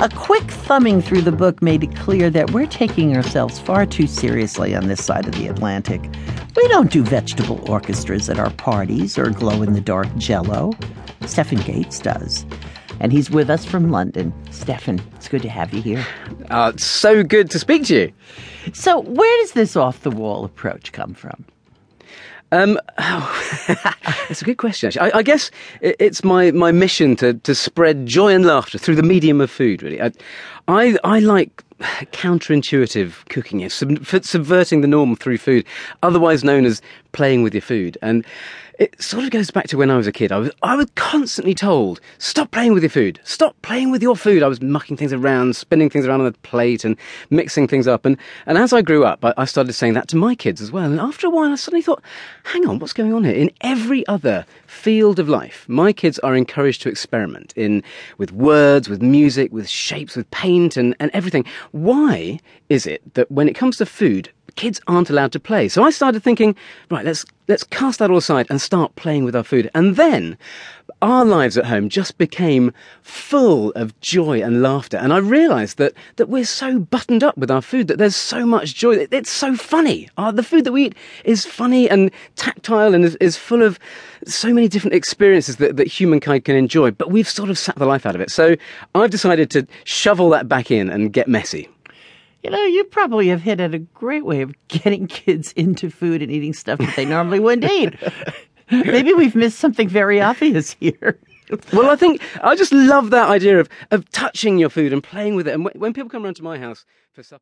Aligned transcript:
A 0.00 0.08
quick 0.08 0.42
thumbing 0.50 1.02
through 1.02 1.22
the 1.22 1.30
book 1.30 1.62
made 1.62 1.84
it 1.84 1.94
clear 1.94 2.30
that 2.30 2.50
we're 2.50 2.66
taking 2.66 3.16
ourselves 3.16 3.60
far 3.60 3.86
too 3.86 4.08
seriously 4.08 4.74
on 4.74 4.88
this 4.88 5.04
side 5.04 5.28
of 5.28 5.36
the 5.36 5.46
Atlantic. 5.46 6.02
We 6.56 6.66
don't 6.66 6.90
do 6.90 7.04
vegetable 7.04 7.62
orchestras 7.70 8.28
at 8.28 8.40
our 8.40 8.50
parties 8.50 9.16
or 9.16 9.30
glow 9.30 9.62
in 9.62 9.72
the 9.72 9.80
dark 9.80 10.08
jello. 10.16 10.72
Stefan 11.26 11.60
Gates 11.60 12.00
does 12.00 12.44
and 13.00 13.12
he's 13.12 13.30
with 13.30 13.50
us 13.50 13.64
from 13.64 13.90
London. 13.90 14.32
Stefan, 14.50 15.00
it's 15.14 15.28
good 15.28 15.42
to 15.42 15.48
have 15.48 15.72
you 15.72 15.82
here. 15.82 16.06
Uh, 16.50 16.72
it's 16.74 16.84
so 16.84 17.22
good 17.22 17.50
to 17.50 17.58
speak 17.58 17.84
to 17.86 17.94
you. 17.94 18.12
So, 18.72 19.00
where 19.00 19.42
does 19.42 19.52
this 19.52 19.76
off 19.76 20.02
the 20.02 20.10
wall 20.10 20.44
approach 20.44 20.92
come 20.92 21.14
from? 21.14 21.44
Um, 22.52 22.78
oh, 22.98 23.74
it's 24.30 24.40
a 24.40 24.44
good 24.44 24.58
question. 24.58 24.88
Actually, 24.88 25.12
I, 25.12 25.18
I, 25.18 25.22
guess 25.22 25.50
it's 25.80 26.22
my, 26.22 26.52
my 26.52 26.70
mission 26.70 27.16
to, 27.16 27.34
to 27.34 27.54
spread 27.54 28.06
joy 28.06 28.32
and 28.32 28.46
laughter 28.46 28.78
through 28.78 28.94
the 28.94 29.02
medium 29.02 29.40
of 29.40 29.50
food. 29.50 29.82
Really, 29.82 30.00
I 30.00 30.12
I, 30.68 30.96
I 31.04 31.18
like 31.20 31.64
counterintuitive 31.80 33.28
cooking, 33.28 33.60
is, 33.60 33.74
sub, 33.74 34.04
subverting 34.22 34.80
the 34.80 34.88
norm 34.88 35.16
through 35.16 35.38
food, 35.38 35.64
otherwise 36.02 36.44
known 36.44 36.64
as 36.64 36.80
playing 37.12 37.42
with 37.42 37.54
your 37.54 37.62
food, 37.62 37.98
and 38.02 38.24
it 38.78 39.00
sort 39.02 39.24
of 39.24 39.30
goes 39.30 39.50
back 39.50 39.68
to 39.68 39.78
when 39.78 39.90
I 39.90 39.96
was 39.96 40.06
a 40.06 40.12
kid. 40.12 40.30
I 40.30 40.36
was 40.36 40.50
I 40.62 40.76
was 40.76 40.86
constantly 40.96 41.54
told, 41.54 41.98
"Stop 42.18 42.50
playing 42.50 42.74
with 42.74 42.82
your 42.82 42.90
food. 42.90 43.18
Stop 43.24 43.56
playing 43.62 43.90
with 43.90 44.02
your 44.02 44.16
food." 44.16 44.42
I 44.42 44.48
was 44.48 44.60
mucking 44.60 44.98
things 44.98 45.14
around, 45.14 45.56
spinning 45.56 45.88
things 45.88 46.04
around 46.04 46.20
on 46.20 46.26
the 46.26 46.38
plate, 46.40 46.84
and 46.84 46.96
mixing 47.30 47.66
things 47.68 47.88
up. 47.88 48.04
And 48.04 48.18
and 48.44 48.58
as 48.58 48.74
I 48.74 48.82
grew 48.82 49.04
up, 49.04 49.24
I, 49.24 49.32
I 49.38 49.44
started 49.46 49.72
saying 49.72 49.94
that 49.94 50.08
to 50.08 50.16
my 50.16 50.34
kids 50.34 50.60
as 50.60 50.70
well. 50.70 50.90
And 50.90 51.00
after 51.00 51.26
a 51.26 51.30
while, 51.30 51.52
I 51.52 51.54
suddenly 51.54 51.80
thought, 51.80 52.02
"Hang 52.44 52.68
on, 52.68 52.78
what's 52.78 52.92
going 52.92 53.14
on 53.14 53.24
here?" 53.24 53.34
In 53.34 53.50
every 53.62 54.06
other 54.08 54.44
field 54.66 55.18
of 55.18 55.28
life, 55.28 55.64
my 55.68 55.90
kids 55.92 56.18
are 56.18 56.36
encouraged 56.36 56.82
to 56.82 56.90
experiment 56.90 57.54
in 57.56 57.82
with 58.18 58.30
words, 58.32 58.90
with 58.90 59.00
music, 59.00 59.52
with 59.52 59.70
shapes, 59.70 60.16
with 60.16 60.30
paint, 60.30 60.76
and 60.76 60.94
and 61.00 61.10
everything. 61.14 61.46
Why 61.72 62.40
is 62.68 62.86
it 62.86 63.14
that 63.14 63.30
when 63.30 63.48
it 63.48 63.54
comes 63.54 63.76
to 63.78 63.86
food, 63.86 64.30
kids 64.56 64.80
aren't 64.86 65.10
allowed 65.10 65.32
to 65.32 65.40
play. 65.40 65.68
So 65.68 65.84
I 65.84 65.90
started 65.90 66.22
thinking, 66.22 66.56
right, 66.90 67.04
let's 67.04 67.24
let's 67.46 67.62
cast 67.62 68.00
that 68.00 68.10
all 68.10 68.16
aside 68.16 68.46
and 68.50 68.60
start 68.60 68.96
playing 68.96 69.24
with 69.24 69.36
our 69.36 69.44
food. 69.44 69.70
And 69.74 69.96
then 69.96 70.36
our 71.06 71.24
lives 71.24 71.56
at 71.56 71.66
home 71.66 71.88
just 71.88 72.18
became 72.18 72.72
full 73.00 73.70
of 73.72 73.98
joy 74.00 74.42
and 74.42 74.60
laughter. 74.60 74.96
And 74.96 75.12
I 75.12 75.18
realized 75.18 75.78
that 75.78 75.92
that 76.16 76.28
we're 76.28 76.44
so 76.44 76.80
buttoned 76.80 77.22
up 77.22 77.38
with 77.38 77.48
our 77.48 77.62
food 77.62 77.86
that 77.86 77.98
there's 77.98 78.16
so 78.16 78.44
much 78.44 78.74
joy. 78.74 79.06
It's 79.12 79.30
so 79.30 79.54
funny. 79.54 80.08
Uh, 80.16 80.32
the 80.32 80.42
food 80.42 80.64
that 80.64 80.72
we 80.72 80.86
eat 80.86 80.96
is 81.24 81.46
funny 81.46 81.88
and 81.88 82.10
tactile 82.34 82.92
and 82.92 83.04
is, 83.04 83.14
is 83.16 83.36
full 83.36 83.62
of 83.62 83.78
so 84.26 84.52
many 84.52 84.66
different 84.66 84.94
experiences 84.94 85.56
that, 85.56 85.76
that 85.76 85.86
humankind 85.86 86.44
can 86.44 86.56
enjoy. 86.56 86.90
But 86.90 87.12
we've 87.12 87.28
sort 87.28 87.50
of 87.50 87.58
sat 87.58 87.76
the 87.76 87.86
life 87.86 88.04
out 88.04 88.16
of 88.16 88.20
it. 88.20 88.30
So 88.30 88.56
I've 88.96 89.10
decided 89.10 89.48
to 89.50 89.64
shovel 89.84 90.28
that 90.30 90.48
back 90.48 90.72
in 90.72 90.90
and 90.90 91.12
get 91.12 91.28
messy. 91.28 91.68
You 92.42 92.50
know, 92.50 92.62
you 92.62 92.84
probably 92.84 93.28
have 93.28 93.42
hit 93.42 93.60
at 93.60 93.74
a 93.74 93.78
great 93.78 94.24
way 94.24 94.42
of 94.42 94.54
getting 94.68 95.06
kids 95.06 95.52
into 95.52 95.88
food 95.88 96.20
and 96.22 96.32
eating 96.32 96.52
stuff 96.52 96.80
that 96.80 96.96
they 96.96 97.04
normally 97.04 97.40
wouldn't 97.40 97.70
eat. 97.70 97.94
Maybe 98.70 99.12
we've 99.12 99.34
missed 99.34 99.58
something 99.58 99.88
very 99.88 100.20
obvious 100.20 100.72
here. 100.80 101.20
well, 101.72 101.90
I 101.90 101.96
think 101.96 102.20
I 102.42 102.56
just 102.56 102.72
love 102.72 103.10
that 103.10 103.28
idea 103.28 103.60
of, 103.60 103.68
of 103.92 104.10
touching 104.10 104.58
your 104.58 104.70
food 104.70 104.92
and 104.92 105.02
playing 105.02 105.36
with 105.36 105.46
it. 105.46 105.54
And 105.54 105.64
when, 105.64 105.74
when 105.76 105.92
people 105.92 106.10
come 106.10 106.24
around 106.24 106.34
to 106.36 106.42
my 106.42 106.58
house 106.58 106.84
for 107.12 107.22
supper, 107.22 107.34